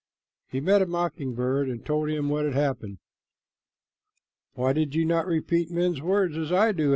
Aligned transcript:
He 0.49 0.59
met 0.59 0.81
a 0.81 0.87
mocking 0.87 1.35
bird 1.35 1.69
and 1.69 1.85
told 1.85 2.09
him 2.09 2.27
what 2.27 2.43
had 2.45 2.55
happened. 2.55 2.97
"Why 4.55 4.73
did 4.73 4.95
you 4.95 5.05
not 5.05 5.27
repeat 5.27 5.69
men's 5.69 6.01
words 6.01 6.35
as 6.37 6.51
I 6.51 6.71
do?" 6.71 6.89